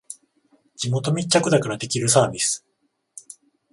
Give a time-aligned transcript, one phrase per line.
[0.77, 2.65] 地元密着だからできるサービス